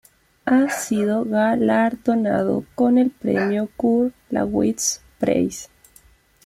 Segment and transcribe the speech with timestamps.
[0.47, 5.69] Ha sido galardonado con el premio Kurd-Laßwitz-Preis.